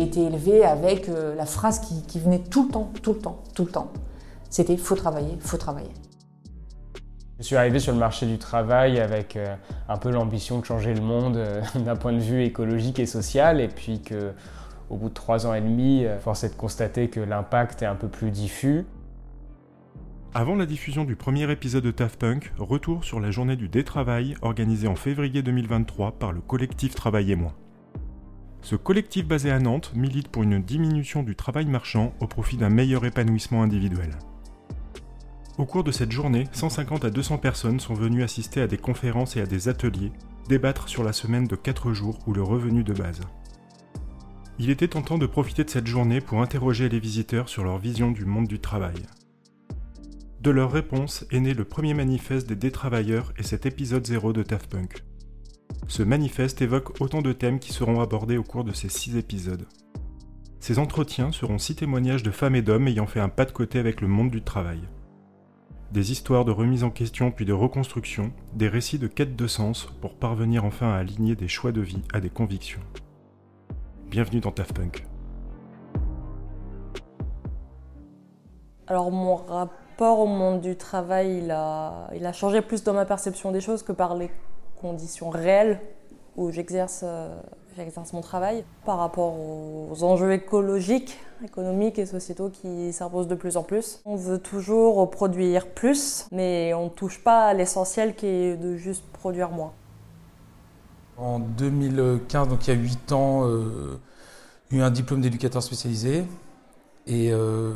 [0.00, 3.18] J'ai été élevée avec euh, la phrase qui, qui venait tout le temps, tout le
[3.18, 3.92] temps, tout le temps.
[4.48, 5.90] C'était faut travailler, faut travailler.
[7.38, 9.54] Je suis arrivé sur le marché du travail avec euh,
[9.90, 13.60] un peu l'ambition de changer le monde euh, d'un point de vue écologique et social,
[13.60, 14.32] et puis que,
[14.88, 17.86] au bout de trois ans et demi, euh, force est de constater que l'impact est
[17.86, 18.86] un peu plus diffus.
[20.32, 24.34] Avant la diffusion du premier épisode de Taft Punk, retour sur la journée du détravail
[24.40, 27.52] organisée en février 2023 par le collectif Travail et moi.
[28.62, 32.68] Ce collectif basé à Nantes milite pour une diminution du travail marchand au profit d'un
[32.68, 34.18] meilleur épanouissement individuel.
[35.58, 39.36] Au cours de cette journée, 150 à 200 personnes sont venues assister à des conférences
[39.36, 40.12] et à des ateliers,
[40.48, 43.20] débattre sur la semaine de 4 jours ou le revenu de base.
[44.58, 48.10] Il était tentant de profiter de cette journée pour interroger les visiteurs sur leur vision
[48.10, 49.06] du monde du travail.
[50.40, 54.42] De leurs réponses est né le premier manifeste des détravailleurs et cet épisode 0 de
[54.42, 55.02] Taft Punk.
[55.88, 59.66] Ce manifeste évoque autant de thèmes qui seront abordés au cours de ces 6 épisodes.
[60.60, 63.78] Ces entretiens seront six témoignages de femmes et d'hommes ayant fait un pas de côté
[63.78, 64.80] avec le monde du travail.
[65.90, 69.88] Des histoires de remise en question puis de reconstruction, des récits de quête de sens
[70.02, 72.82] pour parvenir enfin à aligner des choix de vie à des convictions.
[74.10, 75.06] Bienvenue dans Taft Punk.
[78.86, 83.06] Alors mon rapport au monde du travail, il a, il a changé plus dans ma
[83.06, 84.30] perception des choses que par les
[84.80, 85.80] conditions réelles
[86.36, 87.28] où j'exerce euh,
[87.76, 93.56] j'exerce mon travail par rapport aux enjeux écologiques, économiques et sociétaux qui s'imposent de plus
[93.56, 94.00] en plus.
[94.04, 98.76] On veut toujours produire plus, mais on ne touche pas à l'essentiel qui est de
[98.76, 99.72] juste produire moins.
[101.16, 104.00] En 2015, donc il y a 8 ans, euh,
[104.70, 106.24] eu un diplôme d'éducateur spécialisé.
[107.10, 107.72] Et euh,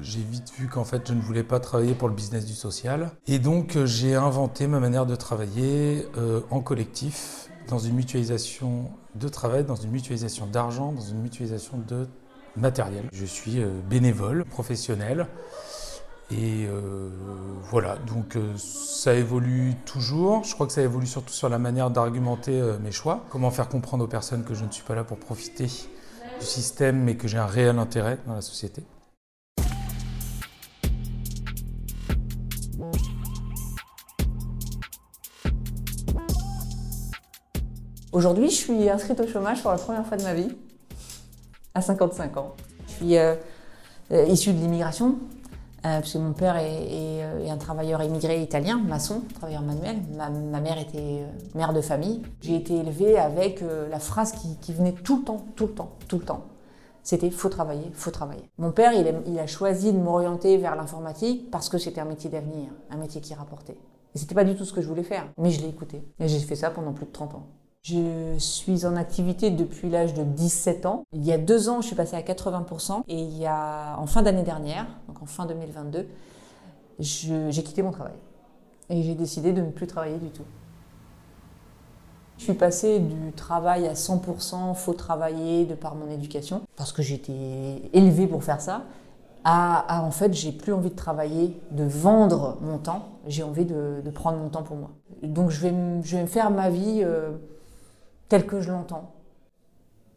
[0.00, 3.10] j'ai vite vu qu'en fait, je ne voulais pas travailler pour le business du social.
[3.26, 8.88] Et donc, euh, j'ai inventé ma manière de travailler euh, en collectif, dans une mutualisation
[9.16, 12.06] de travail, dans une mutualisation d'argent, dans une mutualisation de
[12.56, 13.08] matériel.
[13.12, 13.60] Je suis
[13.90, 15.26] bénévole, professionnel.
[16.30, 16.66] Et
[17.70, 20.44] voilà, donc ça évolue toujours.
[20.44, 23.24] Je crois que ça évolue surtout sur la manière d'argumenter mes choix.
[23.28, 25.68] Comment faire comprendre aux personnes que je ne suis pas là pour profiter
[26.38, 28.82] du système, mais que j'ai un réel intérêt dans la société.
[38.12, 40.48] Aujourd'hui, je suis inscrite au chômage pour la première fois de ma vie,
[41.74, 42.54] à 55 ans.
[42.88, 43.34] Je suis euh,
[44.10, 45.18] euh, issue de l'immigration,
[45.86, 49.96] euh, puisque mon père euh, est un travailleur immigré italien, maçon, travailleur manuel.
[50.16, 52.22] Ma, mère était euh, mère de famille.
[52.40, 55.92] J'ai été élevée avec la phrase qui, qui venait tout le temps, tout le temps,
[56.08, 56.44] tout le temps.
[57.04, 58.50] C'était faut travailler, faut travailler.
[58.58, 62.04] Mon père, il a, il a choisi de m'orienter vers l'informatique parce que c'était un
[62.04, 63.78] métier d'avenir, un métier qui rapportait.
[64.14, 66.02] Et c'était pas du tout ce que je voulais faire, mais je l'ai écouté.
[66.18, 67.46] Et j'ai fait ça pendant plus de 30 ans.
[67.82, 71.04] Je suis en activité depuis l'âge de 17 ans.
[71.12, 73.02] Il y a deux ans, je suis passée à 80%.
[73.08, 76.06] Et il y a, en fin d'année dernière, donc en fin 2022,
[76.98, 78.14] je- j'ai quitté mon travail.
[78.90, 80.44] Et j'ai décidé de ne plus travailler du tout.
[82.38, 87.02] Je suis passée du travail à 100%, faut travailler de par mon éducation, parce que
[87.02, 88.82] j'étais élevée pour faire ça,
[89.44, 94.02] à, en fait, j'ai plus envie de travailler, de vendre mon temps, j'ai envie de,
[94.14, 94.90] prendre mon temps pour moi.
[95.22, 97.32] Donc je vais, me- je vais me faire ma vie euh,
[98.28, 99.12] telle que je l'entends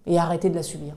[0.05, 0.95] et arrêter de la subir.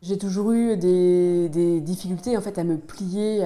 [0.00, 3.44] J'ai toujours eu des, difficultés en fait à me plier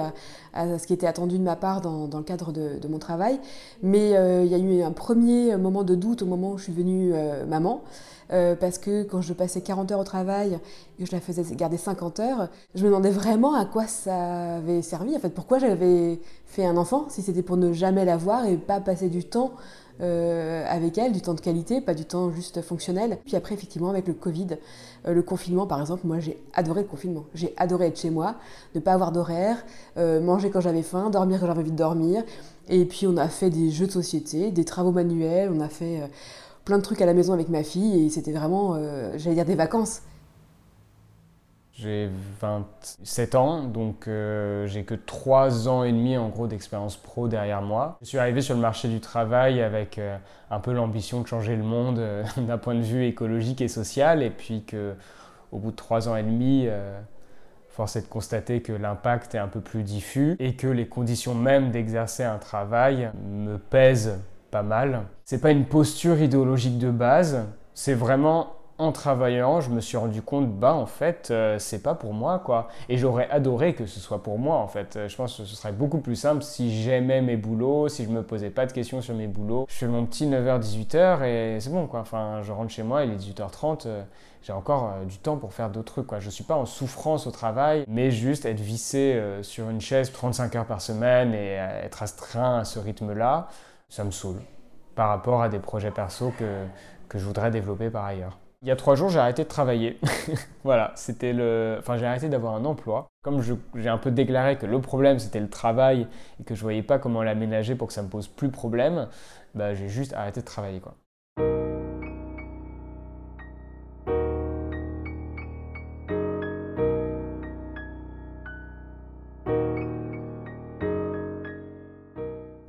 [0.52, 3.40] à, ce qui était attendu de ma part dans, le cadre de, mon travail,
[3.82, 6.64] mais euh, il y a eu un premier moment de doute au moment où je
[6.64, 7.82] suis devenue euh, maman,
[8.32, 10.58] euh, parce que quand je passais 40 heures au travail
[10.98, 14.56] et que je la faisais garder 50 heures, je me demandais vraiment à quoi ça
[14.56, 18.44] avait servi, en fait, pourquoi j'avais fait un enfant, si c'était pour ne jamais l'avoir
[18.44, 19.52] et pas passer du temps
[20.00, 23.18] euh, avec elle, du temps de qualité, pas du temps juste fonctionnel.
[23.24, 24.48] Puis après, effectivement, avec le Covid,
[25.06, 27.24] euh, le confinement, par exemple, moi j'ai adoré le confinement.
[27.34, 28.36] J'ai adoré être chez moi,
[28.74, 29.64] ne pas avoir d'horaire,
[29.98, 32.24] euh, manger quand j'avais faim, dormir quand j'avais envie de dormir.
[32.68, 36.00] Et puis on a fait des jeux de société, des travaux manuels, on a fait
[36.64, 38.78] plein de trucs à la maison avec ma fille et c'était vraiment,
[39.16, 40.02] j'allais dire, des vacances.
[41.74, 42.10] J'ai
[42.40, 47.62] 27 ans, donc euh, j'ai que 3 ans et demi en gros d'expérience pro derrière
[47.62, 47.96] moi.
[48.02, 50.18] Je suis arrivé sur le marché du travail avec euh,
[50.50, 54.22] un peu l'ambition de changer le monde euh, d'un point de vue écologique et social,
[54.22, 54.92] et puis que
[55.50, 56.66] au bout de 3 ans et demi,
[57.68, 61.34] force est de constater que l'impact est un peu plus diffus et que les conditions
[61.34, 64.18] même d'exercer un travail me pèsent
[64.50, 65.02] pas mal.
[65.26, 67.44] C'est pas une posture idéologique de base,
[67.74, 71.94] c'est vraiment en travaillant, je me suis rendu compte, bah en fait, euh, c'est pas
[71.94, 72.68] pour moi quoi.
[72.88, 74.98] Et j'aurais adoré que ce soit pour moi en fait.
[75.08, 78.22] Je pense que ce serait beaucoup plus simple si j'aimais mes boulots, si je me
[78.22, 79.66] posais pas de questions sur mes boulots.
[79.68, 82.00] Je fais mon petit 9h-18h et c'est bon quoi.
[82.00, 84.02] Enfin, je rentre chez moi, il est 18h30, euh,
[84.42, 86.18] j'ai encore euh, du temps pour faire d'autres trucs quoi.
[86.18, 90.56] Je suis pas en souffrance au travail, mais juste être vissé sur une chaise 35
[90.56, 91.54] heures par semaine et
[91.84, 93.48] être astreint à ce rythme-là,
[93.88, 94.40] ça me saoule
[94.94, 96.64] par rapport à des projets perso que,
[97.08, 98.38] que je voudrais développer par ailleurs.
[98.64, 99.98] Il y a trois jours, j'ai arrêté de travailler.
[100.64, 101.78] voilà, c'était le.
[101.80, 103.08] Enfin, j'ai arrêté d'avoir un emploi.
[103.20, 106.06] Comme j'ai un peu déclaré que le problème c'était le travail
[106.40, 109.08] et que je voyais pas comment l'aménager pour que ça me pose plus problème,
[109.56, 110.94] bah, j'ai juste arrêté de travailler quoi.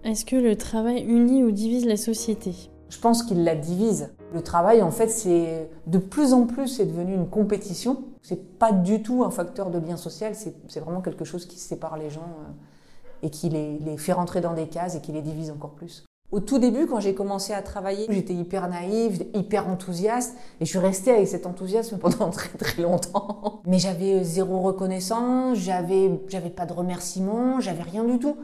[0.04, 2.54] Est-ce que le travail unit ou divise la société?
[2.90, 4.14] Je pense qu'il la divise.
[4.34, 8.04] Le travail, en fait, c'est de plus en plus, c'est devenu une compétition.
[8.22, 10.34] C'est pas du tout un facteur de lien social.
[10.36, 14.42] C'est vraiment quelque chose qui sépare les gens euh, et qui les, les fait rentrer
[14.42, 16.04] dans des cases et qui les divise encore plus.
[16.34, 20.70] Au tout début, quand j'ai commencé à travailler, j'étais hyper naïve, hyper enthousiaste, et je
[20.72, 23.62] suis restée avec cet enthousiasme pendant très très longtemps.
[23.68, 28.36] Mais j'avais zéro reconnaissance, j'avais j'avais pas de remerciements, j'avais rien du tout.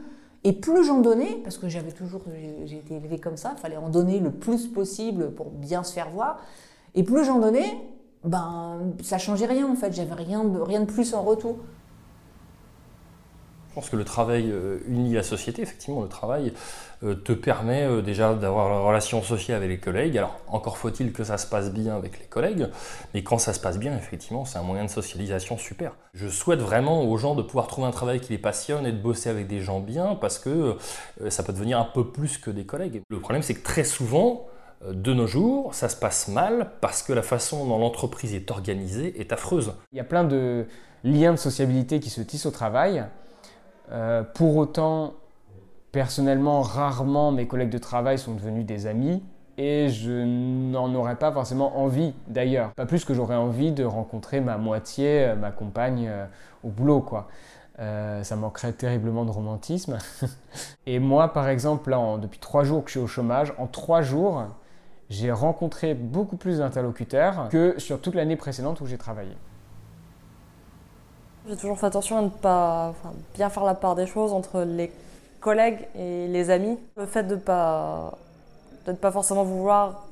[0.42, 2.22] Et plus j'en donnais, parce que j'avais toujours,
[2.64, 5.92] j'ai été élevée comme ça, il fallait en donner le plus possible pour bien se
[5.92, 6.40] faire voir.
[6.94, 7.76] Et plus j'en donnais,
[8.24, 11.56] ben ça changeait rien en fait, j'avais rien de, rien de plus en retour.
[13.68, 15.62] Je pense que le travail euh, unit la société.
[15.62, 16.52] Effectivement, le travail
[17.02, 20.18] te permet euh, déjà d'avoir une relation sociale avec les collègues.
[20.18, 22.68] Alors, encore faut-il que ça se passe bien avec les collègues,
[23.14, 25.92] mais quand ça se passe bien, effectivement, c'est un moyen de socialisation super.
[26.14, 29.00] Je souhaite vraiment aux gens de pouvoir trouver un travail qui les passionne et de
[29.00, 30.76] bosser avec des gens bien, parce que
[31.28, 33.02] ça peut devenir un peu plus que des collègues.
[33.08, 34.46] Le problème, c'est que très souvent,
[34.88, 39.20] de nos jours, ça se passe mal parce que la façon dont l'entreprise est organisée
[39.20, 39.74] est affreuse.
[39.92, 40.66] Il y a plein de
[41.04, 43.04] liens de sociabilité qui se tissent au travail.
[43.90, 45.14] Euh, pour autant,
[45.92, 49.22] personnellement, rarement mes collègues de travail sont devenus des amis
[49.58, 52.72] et je n'en aurais pas forcément envie d'ailleurs.
[52.74, 56.26] Pas plus que j'aurais envie de rencontrer ma moitié, euh, ma compagne euh,
[56.64, 57.28] au boulot quoi.
[57.78, 59.98] ça manquerait terriblement de romantisme.
[60.86, 64.02] et moi, par exemple, là, depuis trois jours que je suis au chômage, en trois
[64.02, 64.44] jours,
[65.10, 69.36] j'ai rencontré beaucoup plus d'interlocuteurs que sur toute l'année précédente où j'ai travaillé.
[71.48, 72.94] J'ai toujours fait attention à ne pas
[73.34, 74.92] bien faire la part des choses entre les
[75.40, 76.78] collègues et les amis.
[76.96, 78.18] Le fait de ne pas,
[79.00, 80.06] pas forcément vouloir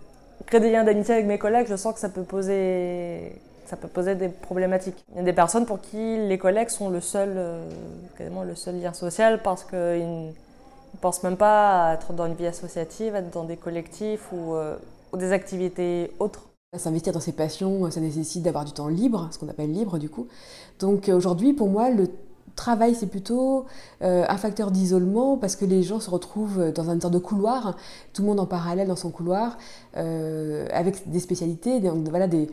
[0.46, 3.32] créer des liens d'amitié avec mes collègues, je sens que ça peut poser,
[3.66, 5.04] ça peut poser des problématiques.
[5.12, 7.64] Il y a des personnes pour qui les collègues sont le seul, euh,
[8.18, 12.46] le seul lien social parce qu'ils ne pensent même pas à être dans une vie
[12.46, 14.76] associative, être dans des collectifs ou, euh,
[15.12, 16.48] ou des activités autres.
[16.76, 20.10] S'investir dans ses passions, ça nécessite d'avoir du temps libre, ce qu'on appelle libre du
[20.10, 20.28] coup.
[20.78, 22.08] Donc euh, aujourd'hui, pour moi, le
[22.58, 23.64] travail, c'est plutôt
[24.02, 27.76] euh, un facteur d'isolement parce que les gens se retrouvent dans un sorte de couloir,
[28.12, 29.56] tout le monde en parallèle dans son couloir,
[29.96, 32.48] euh, avec des spécialités, voilà, des,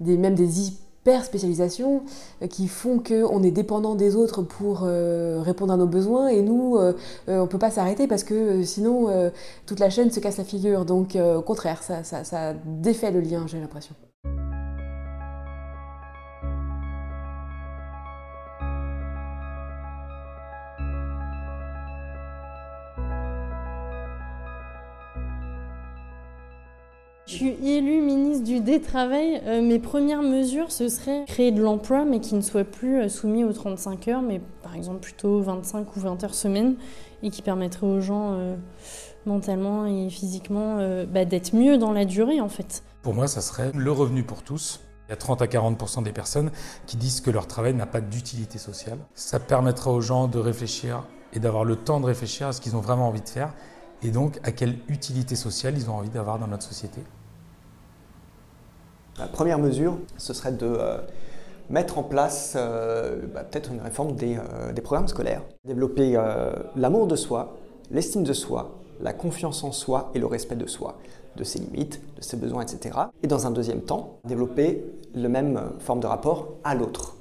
[0.00, 2.02] même des hyper spécialisations
[2.48, 6.78] qui font qu'on est dépendant des autres pour répondre à nos besoins et nous,
[7.26, 9.08] on ne peut pas s'arrêter parce que sinon
[9.66, 10.84] toute la chaîne se casse la figure.
[10.84, 13.94] Donc au contraire, ça défait le lien, j'ai l'impression.
[27.40, 29.40] Suis élue ministre du Détravail.
[29.46, 33.08] Euh, mes premières mesures, ce serait créer de l'emploi, mais qui ne soit plus euh,
[33.08, 36.74] soumis aux 35 heures, mais par exemple plutôt 25 ou 20 heures semaine,
[37.22, 38.56] et qui permettrait aux gens euh,
[39.24, 42.82] mentalement et physiquement bah, d'être mieux dans la durée en fait.
[43.00, 44.80] Pour moi, ça serait le revenu pour tous.
[45.08, 46.50] Il y a 30 à 40% des personnes
[46.86, 48.98] qui disent que leur travail n'a pas d'utilité sociale.
[49.14, 52.76] Ça permettra aux gens de réfléchir et d'avoir le temps de réfléchir à ce qu'ils
[52.76, 53.54] ont vraiment envie de faire
[54.02, 57.00] et donc à quelle utilité sociale ils ont envie d'avoir dans notre société.
[59.20, 60.96] La première mesure, ce serait de euh,
[61.68, 66.18] mettre en place euh, bah, peut-être une réforme des, euh, des, programmes scolaires, développer
[66.74, 67.54] l'amour de soi,
[67.90, 70.96] l'estime de soi, la confiance en soi et le respect de soi,
[71.36, 72.98] de ses limites, de ses besoins, etc.
[73.22, 74.82] Et dans un deuxième temps, développer
[75.14, 77.16] la même forme de rapport à l'autre.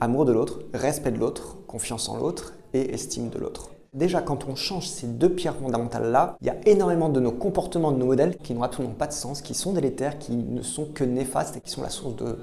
[0.00, 3.73] Amour de l'autre, respect de l'autre, confiance en l'autre et estime de l'autre.
[3.94, 7.92] Déjà, quand on change ces deux pierres fondamentales-là, il y a énormément de nos comportements,
[7.92, 10.86] de nos modèles qui n'ont absolument pas de sens, qui sont délétères, qui ne sont
[10.86, 12.36] que néfastes et qui sont la source de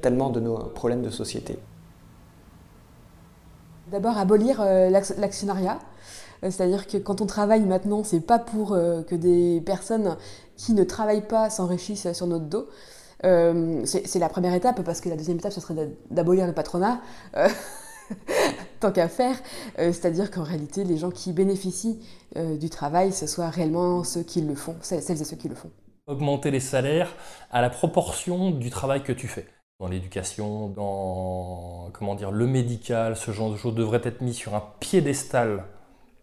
[0.00, 1.58] tellement de nos problèmes de société.
[3.90, 5.80] D'abord, abolir euh, l'actionnariat.
[6.44, 10.16] Euh, c'est-à-dire que quand on travaille maintenant, c'est pas pour euh, que des personnes
[10.56, 12.68] qui ne travaillent pas s'enrichissent sur notre dos.
[13.22, 17.00] c'est la première étape parce que la deuxième étape, ce serait d'abolir le patronat.
[18.80, 19.36] tant qu'à faire.
[19.76, 22.00] C'est-à-dire qu'en réalité, les gens qui bénéficient
[22.34, 25.70] du travail, ce soit réellement ceux qui le font, celles et ceux qui le font.
[26.06, 27.14] Augmenter les salaires
[27.50, 29.46] à la proportion du travail que tu fais.
[29.80, 34.54] Dans l'éducation, dans comment dire, le médical, ce genre de choses devrait être mis sur
[34.54, 35.64] un piédestal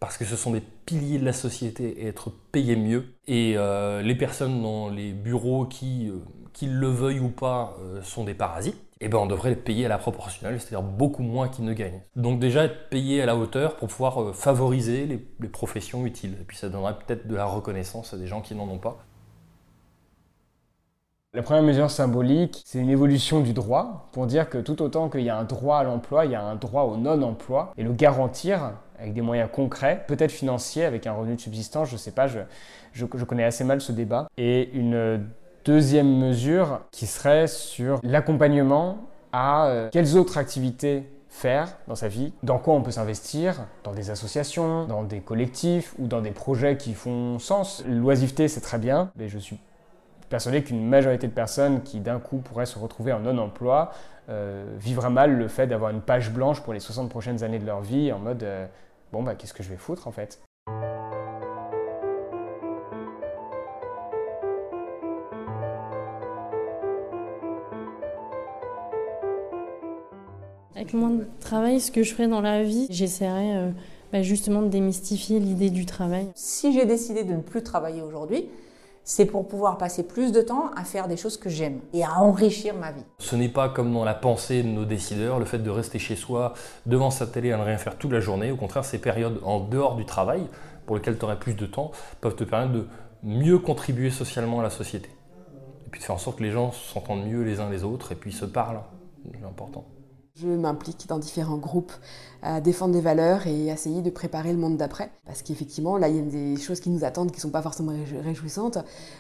[0.04, 3.06] parce que ce sont des piliers de la société et être payés mieux.
[3.26, 6.18] Et euh, les personnes dans les bureaux qui, euh,
[6.52, 8.76] qu'ils le veuillent ou pas, euh, sont des parasites.
[9.02, 12.02] Eh ben on devrait les payer à la proportionnelle, c'est-à-dire beaucoup moins qu'ils ne gagnent.
[12.16, 16.36] Donc déjà être payé à la hauteur pour pouvoir favoriser les, professions utiles.
[16.42, 18.98] Et puis ça donnerait peut-être de la reconnaissance à des gens qui n'en ont pas.
[21.34, 25.22] La première mesure symbolique, c'est une évolution du droit pour dire que tout autant qu'il
[25.22, 27.92] y a un droit à l'emploi, il y a un droit au non-emploi et le
[27.92, 32.12] garantir avec des moyens concrets, peut-être financiers, avec un revenu de subsistance, je ne sais
[32.12, 32.40] pas, je,
[32.94, 34.28] je, connais assez mal ce débat.
[34.38, 35.28] Et une
[35.66, 38.98] deuxième mesure qui serait sur l'accompagnement
[39.32, 43.94] à euh, quelles autres activités faire dans sa vie, dans quoi on peut s'investir, dans
[43.94, 47.84] des associations, dans des collectifs ou dans des projets qui font sens.
[47.88, 49.58] L'oisiveté, c'est très bien, mais je suis
[50.30, 53.92] persuadé qu'une majorité de personnes qui d'un coup pourraient se retrouver en non-emploi
[54.30, 57.66] euh, vivra mal le fait d'avoir une page blanche pour les 60 prochaines années de
[57.66, 58.66] leur vie en mode euh,
[59.12, 60.40] bon bah qu'est-ce que je vais foutre en fait?
[70.94, 73.70] Moins de travail, ce que je ferais dans la vie, j'essaierais euh,
[74.12, 76.28] bah, justement de démystifier l'idée du travail.
[76.36, 78.48] Si j'ai décidé de ne plus travailler aujourd'hui,
[79.04, 82.20] c'est pour pouvoir passer plus de temps à faire des choses que j'aime et à
[82.20, 83.04] enrichir ma vie.
[83.20, 86.16] Ce n'est pas comme dans la pensée de nos décideurs, le fait de rester chez
[86.16, 86.54] soi
[86.86, 88.52] devant sa télé à ne rien faire toute la journée.
[88.52, 90.48] Au contraire, ces périodes en dehors du travail,
[90.86, 92.88] pour lesquelles tu aurais plus de temps, peuvent te permettre de
[93.24, 95.10] mieux contribuer socialement à la société.
[95.86, 98.12] Et puis de faire en sorte que les gens s'entendent mieux les uns les autres
[98.12, 98.82] et puis se parlent.
[99.26, 99.86] C'est important.
[100.36, 101.94] Je m'implique dans différents groupes
[102.44, 105.12] à défendre des valeurs et essayer de préparer le monde d'après.
[105.26, 107.62] Parce qu'effectivement, là, il y a des choses qui nous attendent qui ne sont pas
[107.62, 108.78] forcément réjouissantes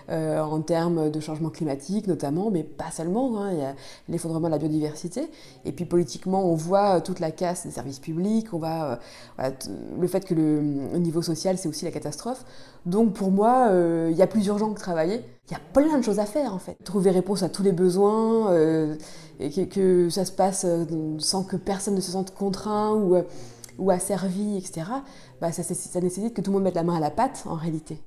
[0.10, 3.42] euh, en termes de changement climatique notamment, mais pas seulement.
[3.42, 3.52] Hein.
[3.54, 3.76] il y a
[4.10, 5.30] l'effondrement de la biodiversité.
[5.64, 9.00] Et puis politiquement, on voit toute la casse des services publics, on voit
[9.40, 9.52] euh,
[10.00, 10.62] le fait que le,
[10.98, 12.44] niveau social, c'est aussi la catastrophe.
[12.86, 15.22] Donc pour moi, euh, il y a plus urgent que travailler.
[15.50, 16.78] Il y a plein de choses à faire en fait.
[16.84, 18.50] Trouver réponse à tous les besoins
[19.40, 20.86] que, ça se passe euh,
[21.20, 23.24] sans que personne ne se sente contraint euh,
[23.78, 24.84] ou asservi, etc.,
[25.42, 25.64] bah ça,
[26.00, 27.98] nécessite que tout le monde mette la main à la pâte en réalité.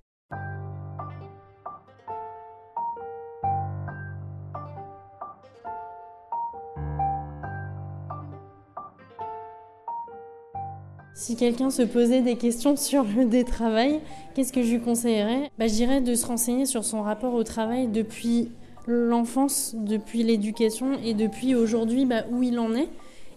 [11.16, 14.00] Si quelqu'un se posait des questions sur le détravail,
[14.34, 15.50] qu'est-ce que je lui conseillerais?
[15.58, 18.52] Bah, Je de se renseigner sur son rapport au travail depuis
[18.86, 22.88] l'enfance, depuis l'éducation et depuis aujourd'hui bah, où il en est.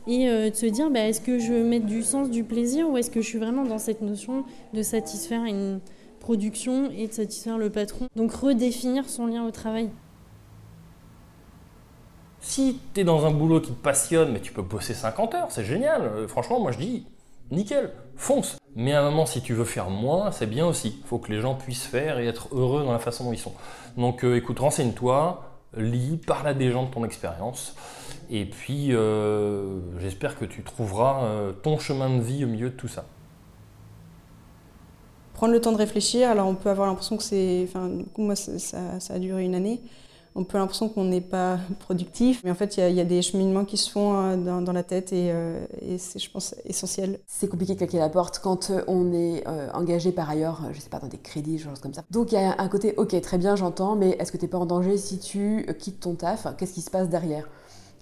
[0.10, 2.98] Et euh, de se dire, bah, est-ce que je mettre du sens, du plaisir ou
[2.98, 5.82] est-ce que je suis vraiment dans cette notion de satisfaire une
[6.20, 8.08] production et de satisfaire le patron?
[8.16, 9.92] Donc redéfinir son lien au travail.
[12.42, 15.52] Si tu es dans un boulot qui te passionne, mais tu peux bosser 50 heures,
[15.52, 16.02] c'est génial.
[16.02, 17.06] Euh, franchement, moi je dis,
[17.52, 18.58] nickel, fonce.
[18.76, 20.98] Mais à un moment, si tu veux faire moins, c'est bien aussi.
[21.04, 23.38] Il faut que les gens puissent faire et être heureux dans la façon dont ils
[23.38, 23.54] sont.
[23.96, 25.44] Donc euh, écoute, renseigne-toi,
[25.78, 27.76] lis, parle à des gens de ton expérience.
[28.30, 32.76] Et puis, euh, j'espère que tu trouveras euh, ton chemin de vie au milieu de
[32.76, 33.06] tout ça.
[35.34, 37.66] Prendre le temps de réfléchir, alors on peut avoir l'impression que c'est.
[37.68, 39.82] Enfin, moi, ça, ça, a duré une année
[40.36, 43.66] on peut l'impression qu'on n'est pas productif, mais en fait, il y, a des cheminements
[43.66, 47.20] qui se font euh, dans, la tête euh, et, c'est, je pense, essentiel.
[47.28, 49.44] C'est compliqué de claquer la porte quand on est
[49.74, 52.04] engagé par ailleurs, je sais pas, dans des crédits, choses comme ça.
[52.12, 54.50] Donc il y a un côté, ok, très bien, j'entends, mais est-ce que tu n'es
[54.50, 56.48] pas en danger si tu quittes ton taf?
[56.58, 57.48] Qu'est-ce qui se passe derrière?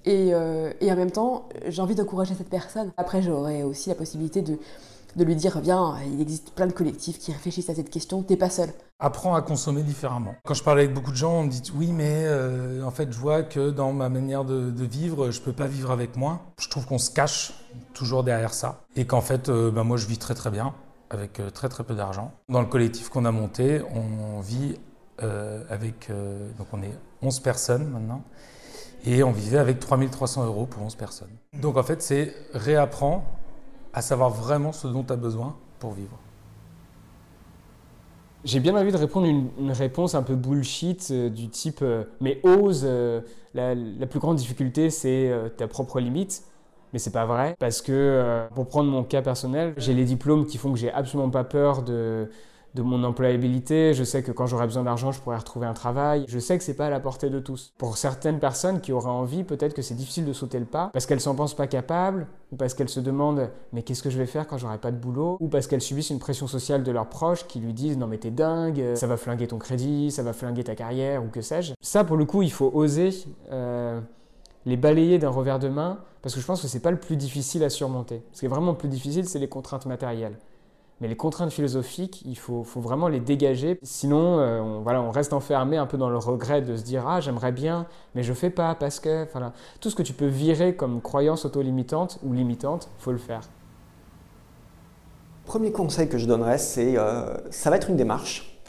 [0.05, 2.91] Et, et en même temps, j'ai envie d'encourager cette personne.
[2.97, 7.31] Après, j'aurais aussi la possibilité de lui dire viens, il existe plein de collectifs qui
[7.31, 8.69] réfléchissent à cette question, t'es pas seul.
[8.99, 10.35] Apprends à consommer différemment.
[10.45, 13.11] Quand je parle avec beaucoup de gens, on me dit oui, mais euh, en fait,
[13.11, 16.41] je vois que dans ma manière de, vivre, je peux pas vivre avec moins.
[16.59, 17.53] Je trouve qu'on se cache
[17.93, 20.73] toujours derrière ça et qu'en fait, euh, ben, moi, je vis très très bien
[21.09, 22.31] avec euh, très très peu d'argent.
[22.49, 24.75] Dans le collectif qu'on a monté, on vit
[25.71, 26.11] avec
[26.59, 28.21] donc on est 11 personnes maintenant
[29.05, 31.29] et on vivait avec 3300 euros pour 11 personnes.
[31.53, 33.25] Donc en fait, c'est réapprends
[33.93, 36.17] à savoir vraiment ce dont tu as besoin pour vivre.
[38.43, 42.05] J'ai bien envie de répondre une, une réponse un peu bullshit euh, du type euh,
[42.21, 43.21] mais ose, euh,
[43.53, 43.75] la,
[44.05, 46.43] plus grande difficulté c'est ta propre limite.
[46.93, 50.57] Mais c'est pas vrai parce que pour prendre mon cas personnel, j'ai les diplômes qui
[50.57, 52.29] font que j'ai absolument pas peur de,
[52.77, 56.25] de mon employabilité, je sais que quand j'aurai besoin d'argent, je pourrai retrouver un travail.
[56.27, 57.73] Je sais que c'est pas à la portée de tous.
[57.77, 61.05] Pour certaines personnes qui auraient envie, peut-être que c'est difficile de sauter le pas parce
[61.07, 64.27] qu'elles s'en pensent pas capables ou parce qu'elles se demandent mais qu'est-ce que je vais
[64.27, 65.37] faire quand j'aurai pas de boulot?
[65.39, 68.19] Ou parce qu'elles subissent une pression sociale de leurs proches qui lui disent non mais
[68.19, 71.73] t'es dingue, ça va flinguer ton crédit, ça va flinguer ta carrière ou que sais-je.
[71.81, 73.09] Ça pour le coup, il faut oser
[73.51, 73.99] euh,
[74.65, 77.17] les balayer d'un revers de main parce que je pense que c'est pas le plus
[77.17, 78.21] difficile à surmonter.
[78.33, 80.37] Ce qui est vraiment le plus difficile, c'est les contraintes matérielles.
[80.99, 83.77] Mais les contraintes philosophiques, il faut, vraiment les dégager.
[83.83, 87.07] Sinon, euh, on, voilà, on reste enfermé un peu dans le regret de se dire
[87.07, 87.85] Ah, j'aimerais bien,
[88.15, 89.27] mais je fais pas parce que.
[89.31, 89.53] Voilà.
[89.79, 93.41] Tout ce que tu peux virer comme croyance auto-limitante ou limitante, faut le faire.
[95.45, 98.59] Premier conseil que je donnerais, c'est euh, ça va être une démarche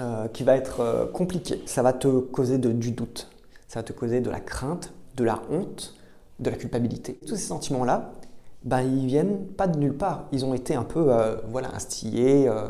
[0.00, 1.62] euh, qui va être compliquée.
[1.66, 3.28] Ça va te causer du doute,
[3.68, 5.94] ça va te causer de la crainte, de la honte,
[6.40, 7.18] de la culpabilité.
[7.26, 8.12] Tous ces sentiments-là,
[8.64, 10.24] ben, ils viennent pas de nulle part.
[10.32, 12.68] Ils ont été un peu euh, voilà, instillés euh,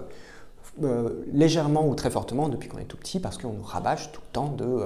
[0.82, 4.20] euh, légèrement ou très fortement depuis qu'on est tout petit parce qu'on nous rabâche tout
[4.20, 4.80] le temps de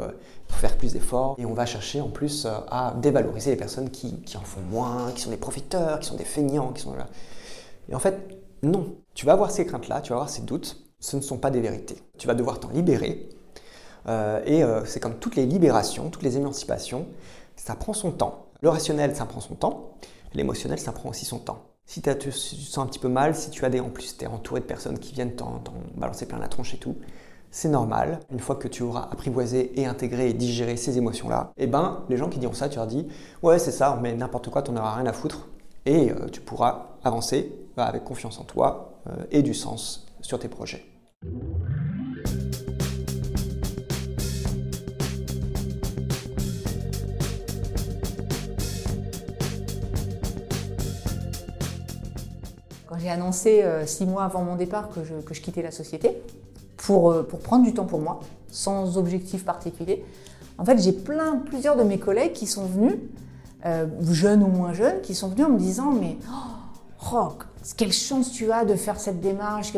[0.48, 4.40] faire plus d'efforts et on va chercher en plus à dévaloriser les personnes qui, en
[4.40, 6.94] font moins, qui sont des profiteurs, qui sont des feignants, qui sont.
[7.88, 8.16] Et en fait,
[8.62, 8.94] non.
[9.14, 10.82] Tu vas avoir ces craintes-là, tu vas avoir ces doutes.
[11.00, 11.96] Ce ne sont pas des vérités.
[12.16, 13.28] Tu vas devoir t'en libérer.
[14.08, 17.06] et c'est comme toutes les libérations, toutes les émancipations,
[17.56, 18.46] ça prend son temps.
[18.60, 19.96] Le rationnel, ça prend son temps.
[20.34, 21.62] L'émotionnel, ça prend aussi son temps.
[21.84, 24.24] Si tu te sens un petit peu mal, si tu as des, en plus, tu
[24.24, 25.62] es entouré de personnes qui viennent t'en
[25.96, 26.96] balancer plein la tronche et tout,
[27.50, 28.20] c'est normal.
[28.30, 32.16] Une fois que tu auras apprivoisé et intégré et digéré ces émotions-là, eh ben, les
[32.16, 33.06] gens qui diront ça, tu leur dis
[33.42, 35.48] Ouais, c'est ça, mais n'importe quoi, tu n'en auras rien à foutre.
[35.84, 40.38] Et euh, tu pourras avancer bah, avec confiance en toi euh, et du sens sur
[40.38, 40.91] tes projets.
[52.98, 56.16] J'ai annoncé euh, six mois avant mon départ que je, quittais la société
[56.76, 58.20] pour, euh, pour, prendre du temps pour moi,
[58.50, 60.04] sans objectif particulier.
[60.58, 62.94] En fait, j'ai plein, plusieurs de mes collègues qui sont venus,
[63.64, 66.16] euh, jeunes ou moins jeunes, qui sont venus en me disant Mais
[67.10, 67.28] oh,
[67.76, 69.72] quelle chance tu as de faire cette démarche,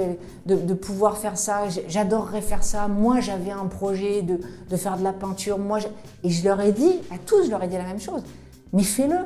[0.46, 2.88] de, pouvoir faire ça, j'adorerais faire ça.
[2.88, 5.58] Moi, j'avais un projet de, de, faire de la peinture.
[5.58, 5.78] Moi,
[6.22, 8.22] Et je leur ai dit, à tous, je leur ai dit la même chose
[8.72, 9.18] Mais fais-le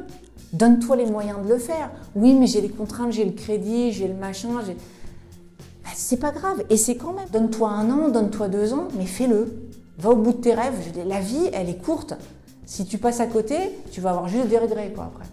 [0.52, 1.90] Donne-toi les moyens de le faire.
[2.14, 4.48] Oui, mais j'ai les contraintes, j'ai le crédit, j'ai le machin.
[4.54, 6.64] Bah, c'est pas grave.
[6.70, 7.28] Et c'est quand même.
[7.32, 9.68] Donne-toi un an, donne-toi deux ans, mais fais-le.
[9.98, 10.74] Va au bout de tes rêves.
[11.06, 12.14] La vie, elle est courte.
[12.64, 13.56] Si tu passes à côté,
[13.90, 15.27] tu vas avoir juste des regrets après.